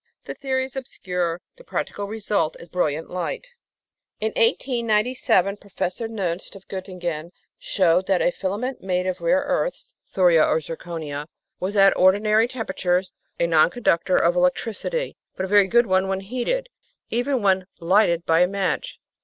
[0.23, 3.45] The theory is obscure; the practical result is brilliant light.
[4.19, 9.93] In 1897 Professor Nernst of Gottingen showed that a fila ment made of rare earths
[10.11, 11.27] (thoria or zirconia)
[11.59, 16.21] was at ordinary temperatures a non conductor of electricity, but a very good one when
[16.21, 16.69] heated
[17.11, 18.97] even when "lighted by a match."